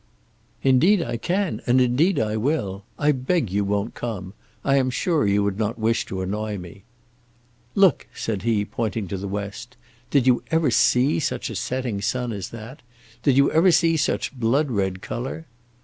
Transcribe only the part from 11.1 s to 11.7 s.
such a